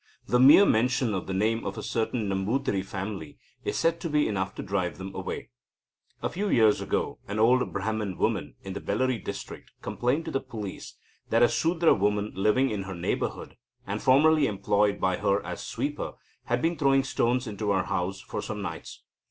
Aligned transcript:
The 0.25 0.39
mere 0.39 0.65
mention 0.65 1.13
of 1.13 1.27
the 1.27 1.33
name 1.35 1.63
of 1.63 1.77
a 1.77 1.83
certain 1.83 2.27
Nambutiri 2.27 2.83
family 2.83 3.37
is 3.63 3.77
said 3.77 3.99
to 4.01 4.09
be 4.09 4.27
enough 4.27 4.55
to 4.55 4.63
drive 4.63 4.97
them 4.97 5.13
away. 5.13 5.51
A 6.23 6.29
few 6.29 6.49
years 6.49 6.81
ago, 6.81 7.19
an 7.27 7.37
old 7.37 7.71
Brahman 7.71 8.17
woman, 8.17 8.55
in 8.63 8.73
the 8.73 8.81
Bellary 8.81 9.19
district, 9.23 9.69
complained 9.83 10.25
to 10.25 10.31
the 10.31 10.39
police 10.39 10.97
that 11.29 11.43
a 11.43 11.47
Sudra 11.47 11.93
woman 11.93 12.31
living 12.33 12.71
in 12.71 12.81
her 12.81 12.95
neighbourhood, 12.95 13.57
and 13.85 14.01
formerly 14.01 14.47
employed 14.47 14.99
by 14.99 15.17
her 15.17 15.39
as 15.45 15.61
sweeper, 15.61 16.13
had 16.45 16.63
been 16.63 16.79
throwing 16.79 17.03
stones 17.03 17.45
into 17.45 17.69
her 17.69 17.83
house 17.83 18.19
for 18.19 18.41
some 18.41 18.59
nights. 18.63 19.03